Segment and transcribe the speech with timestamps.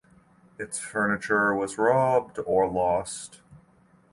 [0.57, 3.41] Its furniture was robbed or lost.